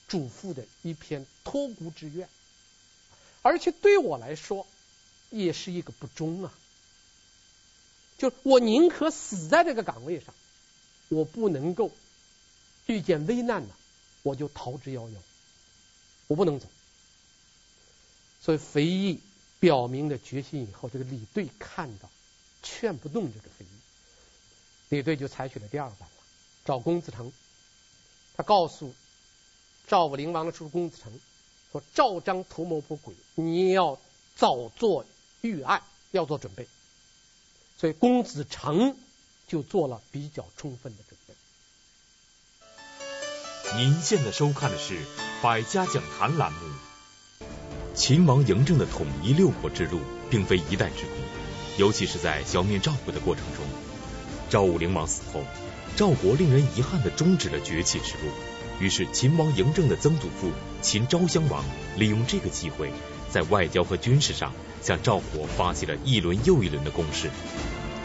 [0.08, 2.30] 主父的一片托孤之愿，
[3.41, 4.65] 而且对我来说
[5.32, 6.54] 也是一个不忠啊！
[8.17, 10.34] 就我宁可死在这个岗位上，
[11.10, 11.91] 我不能够
[12.86, 13.76] 遇见危难了，
[14.25, 15.17] 我就逃之夭夭，
[16.25, 16.67] 我不能走。
[18.41, 19.19] 所以肥义
[19.59, 22.09] 表明了决心以后，这个李队看到。
[22.67, 23.67] 劝不动这个肥义，
[24.89, 26.15] 李队就采取了第二个办法，
[26.65, 27.31] 找公子成。
[28.35, 28.91] 他告诉
[29.85, 31.13] 赵武灵王的叔叔公子成
[31.71, 33.99] 说：“赵章图谋不轨，你要
[34.35, 35.05] 早做
[35.41, 36.67] 预案，要做准备。”
[37.77, 38.97] 所以公子成
[39.47, 41.14] 就做了比较充分的准备。
[43.73, 44.93] 您现在收看的是
[45.41, 46.60] 《百家讲坛》栏目。
[47.93, 49.99] 秦王嬴政的统一六国之路，
[50.30, 51.17] 并非一代之功。
[51.78, 53.65] 尤其是在消灭赵国的过程中，
[54.49, 55.43] 赵武灵王死后，
[55.97, 58.32] 赵国令人遗憾地终止了崛起之路。
[58.80, 60.51] 于是，秦王嬴政的曾祖父
[60.82, 61.65] 秦昭襄王
[61.97, 62.91] 利用这个机会，
[63.30, 67.30] 在外交和军事上向赵国发起了一轮又一轮的攻势。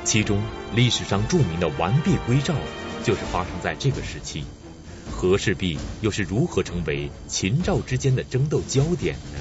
[0.04, 0.42] 其中，
[0.74, 2.54] 历史上著名的完璧归赵，
[3.04, 4.44] 就是发生在这个时期。
[5.20, 9.38] 和氏璧又是如何成为秦赵之间的争斗焦点呢？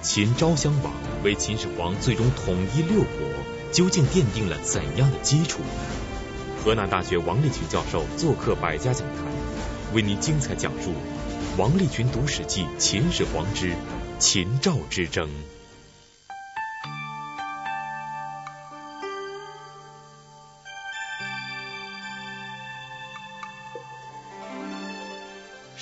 [0.00, 0.92] 秦昭襄王
[1.24, 3.28] 为秦始皇最终统一六国，
[3.72, 5.62] 究竟奠定了怎样的基础？
[6.62, 9.24] 河南大学王立群教授做客百家讲坛，
[9.94, 10.92] 为您精彩讲述
[11.58, 13.74] 王立群读史记秦始皇之
[14.20, 15.28] 秦赵之争。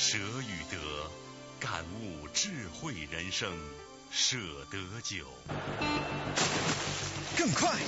[0.05, 0.79] 舍与得，
[1.61, 3.57] 感悟智慧人生，
[4.11, 4.37] 舍
[4.69, 5.25] 得酒。
[7.39, 7.79] 更快，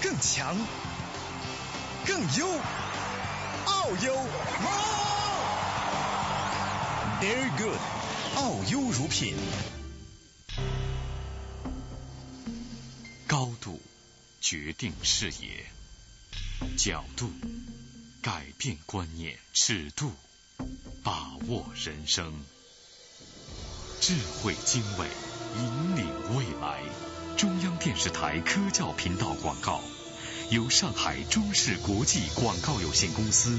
[0.00, 0.56] 更强，
[2.06, 2.46] 更优，
[3.66, 4.14] 澳优。
[7.20, 7.78] Very good，
[8.36, 9.36] 澳优乳品。
[13.26, 13.82] 高度
[14.40, 15.66] 决定视野，
[16.76, 17.32] 角度
[18.30, 20.12] 改变观念，尺度
[21.02, 22.44] 把握人生，
[24.02, 24.12] 智
[24.42, 25.06] 慧经纬
[25.56, 26.82] 引领未来。
[27.38, 29.80] 中央电视台科教频道广告，
[30.50, 33.58] 由上海中视国际广告有限公司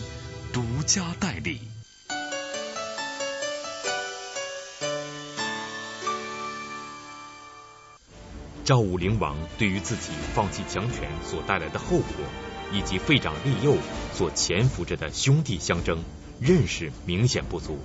[0.53, 1.61] 独家代理。
[8.63, 12.13] 赵武灵王对于自己放弃强权所带来的后果，
[12.71, 13.75] 以及废长立幼
[14.13, 16.03] 所潜伏着的兄弟相争，
[16.39, 17.79] 认识明显不足。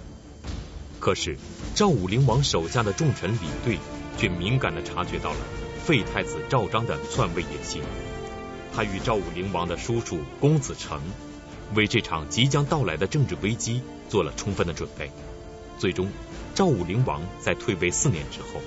[1.00, 1.36] 可是
[1.74, 3.78] 赵武灵王手下的重臣李队
[4.16, 5.38] 却敏感地察觉到了。
[5.84, 7.82] 废太子赵章的篡位野心，
[8.74, 10.98] 他与赵武灵王的叔叔公子成
[11.74, 15.10] 为这场即将到来的政治危机做了充分的准备。
[15.78, 16.08] 最终，
[16.54, 18.62] 赵武灵王在退位四年之后，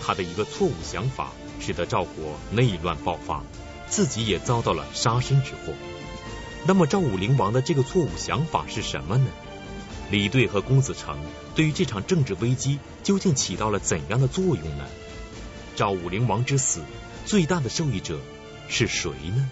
[0.00, 3.42] 他的一个错误想法使得赵国内乱爆发，
[3.90, 5.74] 自己也遭到了杀身之祸。
[6.66, 9.26] 那么，赵武灵王的这个错误想法是什么呢？
[10.10, 11.22] 李队和公子成
[11.54, 14.88] 对于这场政治危机究竟起到了怎样的作用呢？
[15.76, 16.82] 赵武灵王之死，
[17.26, 18.20] 最大的受益者
[18.68, 19.50] 是谁呢？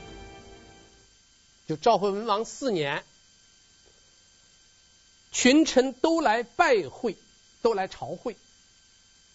[1.66, 3.04] 就赵惠文王四年，
[5.32, 7.16] 群臣都来拜会，
[7.62, 8.36] 都来朝会。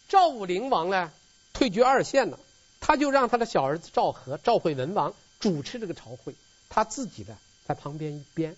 [0.10, 1.12] 赵武灵王呢，
[1.54, 2.38] 退居二线了，
[2.86, 6.36] 他就让他的小儿子赵和、赵惠文王主持这个朝会，
[6.68, 8.58] 他自己呢在旁边一边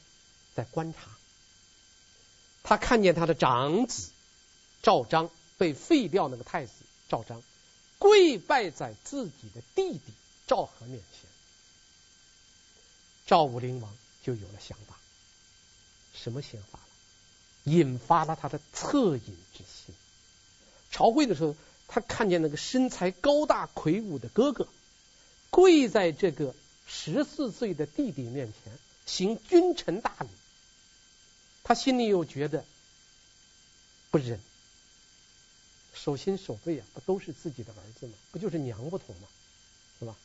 [0.56, 1.02] 在观察。
[2.64, 4.10] 他看见他的长子
[4.82, 6.72] 赵章被废掉，那个太子
[7.08, 7.44] 赵章。
[8.00, 10.02] 跪拜在自己的弟弟
[10.48, 11.30] 赵和面前，
[13.28, 14.96] 赵武灵王就有了想法。
[16.16, 17.72] 什么想法了？
[17.72, 19.94] 引发了他的恻隐之心。
[20.90, 21.56] 朝会的时候，
[21.88, 24.68] 他看见那个身材高大魁梧的哥哥
[25.50, 26.54] 跪在这个
[26.88, 30.28] 十四岁的弟弟面前行君臣大礼，
[31.64, 32.66] 他心里又觉得
[34.12, 34.40] 不忍。
[35.94, 38.14] 手心手背啊，不都是自己的儿子吗？
[38.32, 39.28] 不就是娘不同吗？
[40.00, 40.16] 是吧？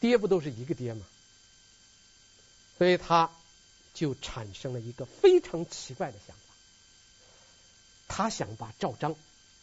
[0.00, 1.06] 爹不都是一个爹吗？
[2.78, 3.30] 所以他
[3.94, 6.54] 就产生了一个非常奇怪的想法，
[8.08, 9.14] 他想把赵章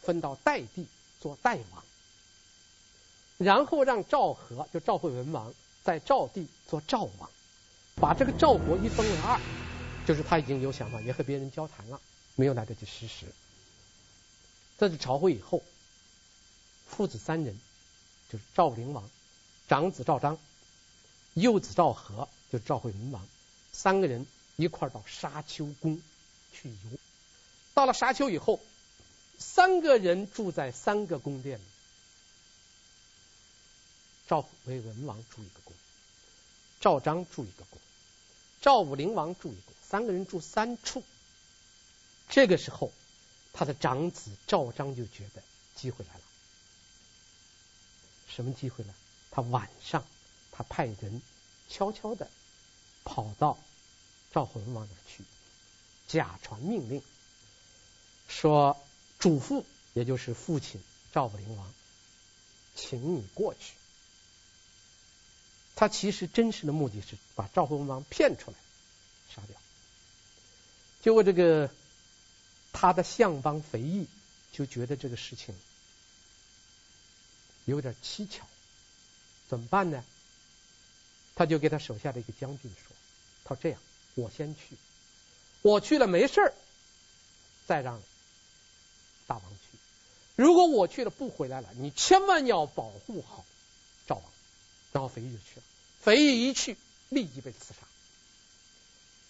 [0.01, 0.85] 分到代地
[1.19, 1.83] 做代王，
[3.37, 5.53] 然后让赵和就赵惠文王
[5.83, 7.29] 在赵地做赵王，
[7.95, 9.39] 把这个赵国一分为二，
[10.07, 11.99] 就是他已经有想法，也和别人交谈了，
[12.35, 13.25] 没有来得及实施。
[14.77, 15.61] 这是朝会以后，
[16.87, 17.59] 父子三人，
[18.29, 19.09] 就是赵灵王，
[19.67, 20.37] 长子赵章，
[21.33, 23.27] 幼子赵和，就是赵惠文王，
[23.73, 26.01] 三个人一块儿到沙丘宫
[26.53, 26.97] 去游。
[27.73, 28.61] 到了沙丘以后，
[29.39, 31.63] 三个人住在三个宫殿里。
[34.27, 35.73] 赵惠文王住一个宫，
[36.79, 37.79] 赵章住一个宫，
[38.61, 41.03] 赵武灵王住一个宫，三个人住三处。
[42.29, 42.91] 这个时候。
[43.51, 45.41] 他的长子赵章就觉得
[45.75, 46.21] 机会来了，
[48.29, 48.93] 什么机会呢？
[49.31, 50.05] 他晚上
[50.51, 51.21] 他派人
[51.67, 52.29] 悄悄的
[53.03, 53.57] 跑到
[54.31, 55.23] 赵惠文王那儿去，
[56.07, 57.01] 假传命令，
[58.29, 58.79] 说
[59.19, 60.81] 嘱父也就是父亲
[61.13, 61.73] 赵武灵王，
[62.75, 63.73] 请你过去。
[65.75, 68.57] 他其实真实的目的是把赵惠文王骗出来
[69.35, 69.55] 杀掉，
[71.03, 71.69] 结果这个。
[72.71, 74.05] 他的相邦肥义
[74.53, 75.55] 就觉得这个事情
[77.65, 78.43] 有点蹊跷，
[79.49, 80.05] 怎么办呢？
[81.35, 82.95] 他就给他手下的一个将军说
[83.43, 83.81] ：“他说这样，
[84.13, 84.77] 我先去，
[85.63, 86.53] 我去了没事儿
[87.65, 87.99] 再让
[89.29, 89.77] 大王去。
[90.35, 93.45] 如果我去了不回来了，你千万要保护好
[94.07, 94.23] 赵王。”
[94.91, 95.63] 然后肥义就去了。
[96.01, 96.75] 肥义一去，
[97.09, 97.79] 立即被刺杀。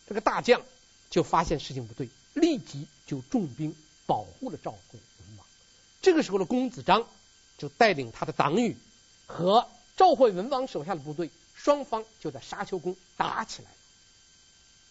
[0.08, 0.62] 这个大将
[1.10, 2.10] 就发现事情不对。
[2.34, 3.76] 立即就重兵
[4.06, 5.45] 保护了赵惠文王。
[6.02, 7.06] 这个时候的公子章
[7.58, 8.78] 就带领他的党羽
[9.26, 13.70] 和赵惠文王手下的部队，双方就在沙丘宫打起来，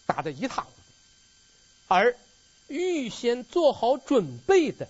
[0.05, 0.75] 打得一塌糊涂。
[1.87, 2.15] 而
[2.67, 4.87] 预先做好准备的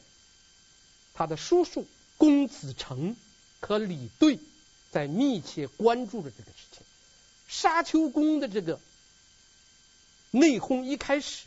[1.19, 3.13] 他的叔叔公子成
[3.59, 4.39] 和李队，
[4.89, 6.81] 在密切关注着这个事情。
[7.45, 8.79] 沙丘宫的这个
[10.31, 11.45] 内讧一开始。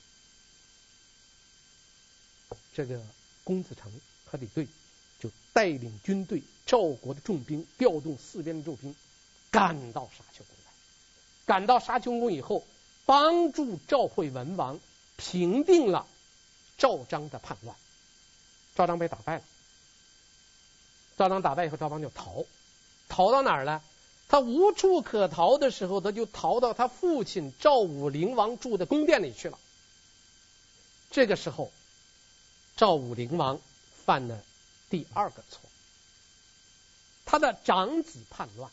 [2.74, 3.00] 这个
[3.44, 3.90] 公子成
[4.26, 4.68] 和李队
[5.18, 8.94] 就带领军队，赵国的重兵调动四边的重兵，
[9.50, 10.72] 赶到沙丘宫来。
[11.46, 12.66] 赶到沙丘宫以后，
[13.06, 14.78] 帮助赵惠文王
[15.16, 16.06] 平定了
[16.76, 17.74] 赵章的叛乱。
[18.74, 19.42] 赵章被打败了，
[21.16, 22.44] 赵章打败以后，赵邦就逃，
[23.08, 23.82] 逃到哪儿了？
[24.28, 29.58] 他无处可逃的时候，他就逃到他父亲赵武灵王住的宫殿里去了。
[31.10, 31.70] 这个时候，
[32.76, 33.60] 赵武灵王
[34.06, 34.42] 犯了
[34.88, 35.60] 第二个错，
[37.26, 38.70] 他的长子叛乱，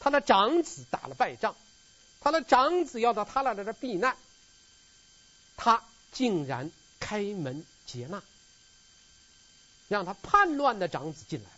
[0.00, 1.54] 他的长子打了败仗，
[2.22, 4.16] 他的长子要到他那来这避难，
[5.58, 8.22] 他竟然开门接纳，
[9.92, 11.56] 让他叛乱的长子进来了。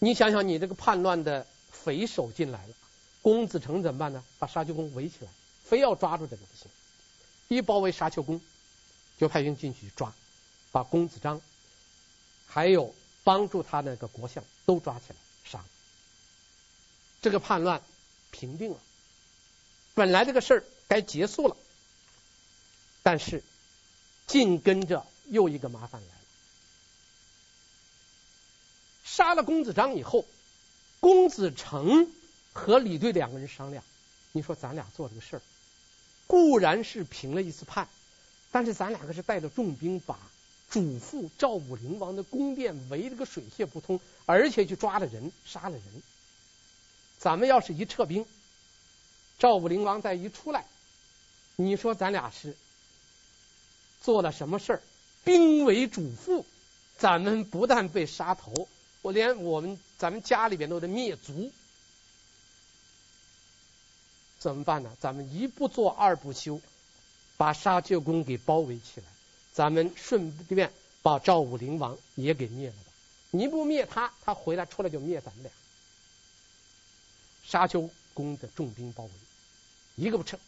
[0.00, 2.74] 你想想，你这个叛乱的匪首进来了，
[3.22, 4.24] 公子成怎么办呢？
[4.40, 5.30] 把沙丘宫围起来，
[5.64, 6.68] 非要抓住这个不行。
[7.46, 8.40] 一包围沙丘宫，
[9.18, 10.12] 就派兵进去抓，
[10.72, 11.40] 把公子章，
[12.48, 15.64] 还有帮助他那个国相都抓起来杀了。
[17.20, 17.80] 这个叛乱
[18.32, 18.80] 平定了，
[19.94, 21.56] 本来这个事儿该结束了，
[23.04, 23.44] 但是
[24.26, 26.21] 紧跟着又一个麻烦来了。
[29.04, 30.24] 杀了公子章以后，
[31.00, 32.08] 公子成
[32.52, 33.82] 和李队两个人商量，
[34.32, 35.42] 你说咱俩做这个事儿，
[36.26, 37.88] 固然是平了一次叛，
[38.50, 40.18] 但是咱两个是带着重兵把
[40.70, 46.02] 主父赵武灵王的宫殿围了个水泄不通，而且去抓了人，杀了人。
[47.18, 48.24] 咱们要是一撤兵，
[49.38, 50.64] 赵武灵王再一出来，
[51.56, 52.56] 你说咱俩是
[54.00, 54.82] 做了什么事儿？
[55.24, 56.46] 兵为主父，
[56.98, 58.68] 咱们不但被杀头。
[59.02, 61.52] 我连我们咱们家里边都得灭族，
[64.38, 64.96] 怎么办呢？
[65.00, 66.60] 咱们一不做二不休，
[67.36, 69.06] 把沙丘宫给包围起来，
[69.52, 70.72] 咱们顺便
[71.02, 72.92] 把赵武灵王也给灭了吧。
[73.32, 75.52] 你不灭他，他回来出来就灭咱们俩。
[77.44, 79.10] 沙丘宫的重兵包围，
[79.96, 80.38] 一个不撤，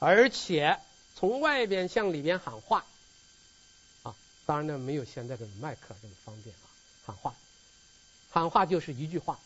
[0.00, 0.80] 而且
[1.14, 2.84] 从外边向里边喊话
[4.02, 4.16] 啊，
[4.46, 6.71] 当然呢，没有现在的麦克这么方便啊。
[7.04, 7.34] 喊话，
[8.30, 9.38] 喊话就是一句话：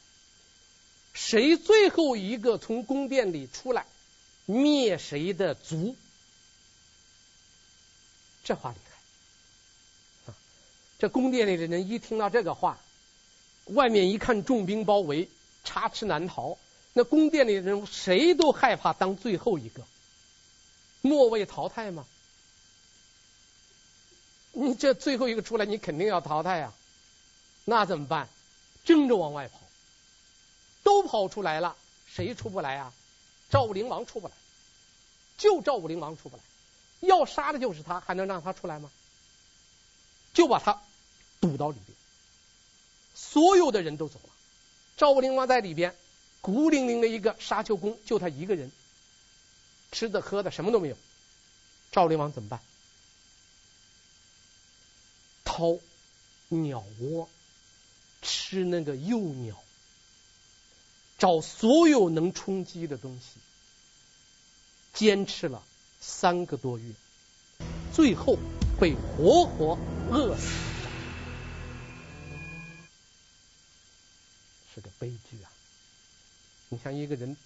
[1.15, 3.87] 谁最后一个从宫殿里出来，
[4.45, 5.97] 灭谁的族。
[8.45, 10.37] 这话厉害啊！
[10.99, 12.79] 这宫殿里的人一听到这个话，
[13.65, 15.29] 外面一看重兵包围，
[15.65, 16.59] 插翅难逃。
[16.93, 19.83] 那宫殿里的人谁都害怕当最后一个，
[21.03, 22.07] 末位淘汰吗？
[24.53, 26.73] 你这最后一个出来，你肯定要淘汰呀。
[27.69, 28.29] 那怎么办？
[28.85, 29.59] 争着往外跑，
[30.85, 32.93] 都跑出来了，谁出不来啊？
[33.51, 34.35] 赵武灵王出不来，
[35.37, 36.43] 就赵武灵王出不来，
[37.01, 38.89] 要杀的就是他，还能让他出来吗？
[40.33, 40.81] 就把他
[41.41, 41.99] 堵到里边，
[43.17, 44.31] 所有的人都走了，
[44.97, 45.97] 赵武灵王在里边，
[46.41, 48.71] 孤零零的一个沙丘宫，就他一个人，
[49.91, 50.97] 吃的喝的什么都没有，
[51.91, 52.61] 赵武灵王怎么办？
[55.45, 55.77] 掏
[56.51, 57.29] 鸟窝。
[58.23, 59.63] 吃那个幼鸟，
[61.19, 63.41] 找所有能充饥的东西，
[64.93, 65.63] 坚持了
[66.01, 66.93] 三个多月，
[67.95, 68.37] 最后
[68.81, 69.79] 被活活
[70.11, 70.49] 饿死，
[74.75, 75.51] 是个悲剧啊！
[76.69, 77.37] 你像一个人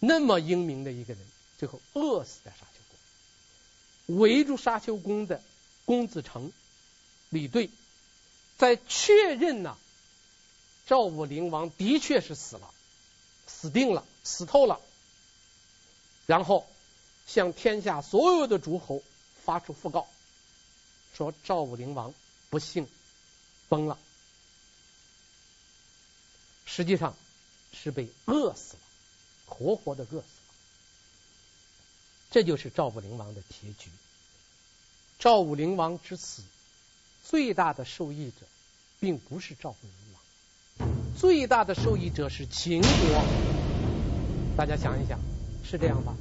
[0.00, 1.22] 那么英明的一个人，
[1.58, 2.80] 最后饿死在沙丘
[4.06, 5.40] 宫，围住沙丘宫的
[5.84, 6.52] 公子成、
[7.30, 7.70] 李队，
[8.58, 9.78] 在确认呢。
[10.86, 12.70] 赵武灵王的确是死了，
[13.46, 14.80] 死定了，死透了。
[16.26, 16.66] 然后
[17.26, 19.02] 向天下所有的诸侯
[19.44, 20.06] 发出讣告，
[21.14, 22.12] 说赵武灵王
[22.50, 22.86] 不幸
[23.68, 23.98] 崩了，
[26.66, 27.14] 实际上
[27.72, 28.80] 是被饿死了，
[29.46, 30.24] 活活的饿死了。
[32.30, 33.90] 这就是赵武灵王的结局。
[35.18, 36.42] 赵武灵王之死，
[37.22, 38.46] 最大的受益者
[39.00, 40.03] 并不是赵武灵。
[41.18, 43.24] 最大的受益者是秦国，
[44.56, 45.20] 大家想一想，
[45.64, 46.14] 是这样吧？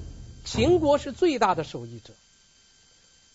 [0.46, 2.14] 秦国是最大的受益者。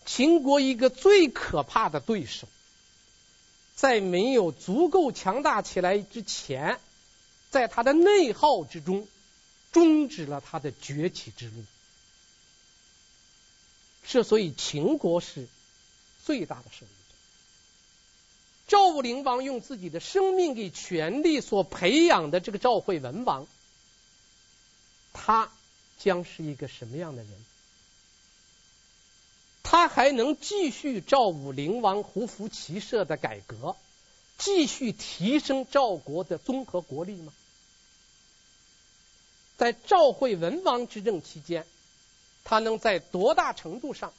[0.06, 2.48] 秦国一个最可怕的对手，
[3.74, 6.80] 在没有足够强大起来之前，
[7.50, 9.06] 在他的内耗之中，
[9.72, 11.64] 终止了他的崛起之路。
[14.04, 15.46] 是所以秦国是
[16.24, 16.97] 最大的受益。
[18.68, 23.46] 赵武灵王用自己的生命给权力所培养的这个赵惠文王，
[25.14, 25.50] 他
[25.98, 27.32] 将是一个什么样的人？
[29.62, 33.74] 他还能继续赵武灵王胡服骑射的改革，
[34.36, 37.32] 继续提升赵国的综合国力吗？
[39.56, 41.66] 在赵惠文王执政期间，
[42.44, 44.12] 他能在多大程度上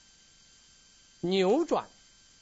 [1.21, 1.87] 扭转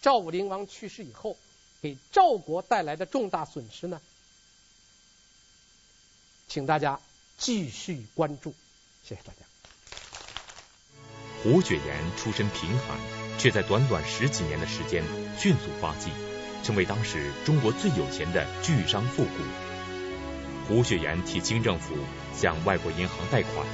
[0.01, 1.37] 赵武灵王去世以后
[1.81, 4.01] 给赵国带来的重大损失呢？
[6.47, 6.99] 请大家
[7.37, 8.53] 继续关注，
[9.03, 9.45] 谢谢大家。
[11.43, 12.97] 胡雪岩出身贫寒，
[13.37, 15.03] 却在短短十几年的时间
[15.37, 16.09] 迅速发迹，
[16.63, 19.31] 成为当时中国最有钱的巨商富贾。
[20.67, 21.95] 胡雪岩替清政府
[22.35, 23.65] 向外国银行贷款，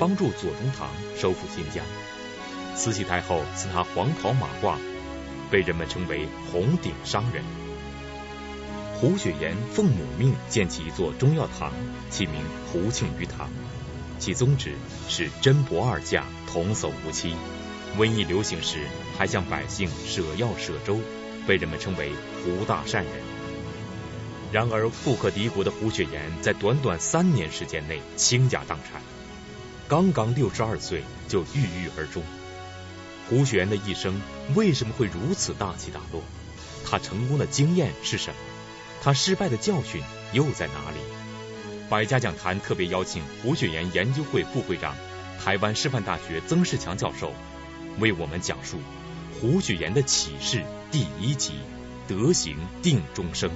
[0.00, 1.84] 帮助左宗棠收复新疆。
[2.74, 4.78] 慈禧太后赐他黄袍马褂，
[5.52, 7.44] 被人们称为红顶商人。
[8.94, 11.70] 胡雪岩奉母命建起一座中药堂，
[12.08, 12.34] 起名
[12.66, 13.50] 胡庆余堂。
[14.18, 14.72] 其宗旨
[15.08, 17.34] 是针帛二价，童叟无欺。
[17.98, 18.78] 瘟疫流行时，
[19.18, 20.98] 还向百姓舍药舍粥，
[21.46, 23.12] 被人们称为胡大善人。
[24.52, 29.02] 然而，富可敌国的胡雪岩在短短三年时间内倾家荡产，
[29.88, 32.22] 刚刚六十二岁就郁郁而终。
[33.32, 34.20] 胡雪岩的一生
[34.54, 36.22] 为什么会如此大起大落？
[36.84, 38.36] 他成功的经验是什么？
[39.02, 40.02] 他失败的教训
[40.34, 40.98] 又在哪里？
[41.88, 44.94] 百家讲坛特别邀请胡雪岩研究会副会长、
[45.42, 47.32] 台湾师范大学曾仕强教授，
[47.98, 48.76] 为我们讲述
[49.40, 51.54] 胡雪岩的启示第一集：
[52.06, 53.50] 德行定终生。